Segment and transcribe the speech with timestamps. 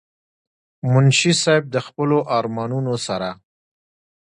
[0.91, 3.29] منشي صېب د خپلو ارمانونو سره